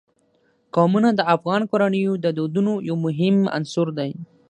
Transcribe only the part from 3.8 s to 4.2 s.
دی.